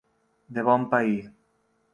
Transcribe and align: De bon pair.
De 0.57 0.63
bon 0.69 0.87
pair. 0.95 1.23